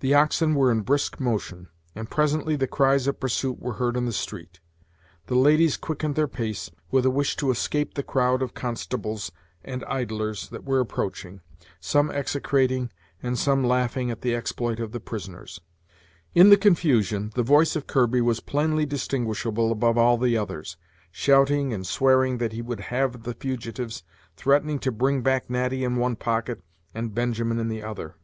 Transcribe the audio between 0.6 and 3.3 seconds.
in brisk motion, and presently the cries of